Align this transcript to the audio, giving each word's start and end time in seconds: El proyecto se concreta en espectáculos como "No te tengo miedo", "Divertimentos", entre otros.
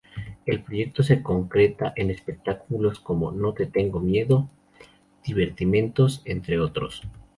El 0.47 0.63
proyecto 0.63 1.03
se 1.03 1.21
concreta 1.21 1.93
en 1.95 2.09
espectáculos 2.09 2.99
como 2.99 3.31
"No 3.31 3.53
te 3.53 3.67
tengo 3.67 3.99
miedo", 3.99 4.49
"Divertimentos", 5.23 6.23
entre 6.25 6.59
otros. 6.59 7.03